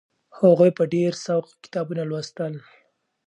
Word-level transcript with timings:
هغوی 0.39 0.71
په 0.77 0.83
ډېر 0.93 1.11
سوق 1.25 1.45
کتابونه 1.63 2.03
لوستل. 2.09 2.53